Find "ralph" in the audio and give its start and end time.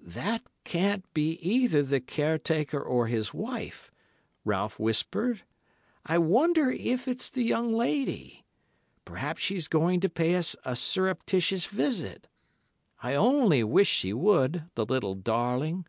4.44-4.78